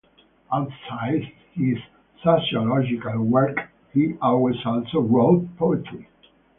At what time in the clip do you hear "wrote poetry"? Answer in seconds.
4.99-6.07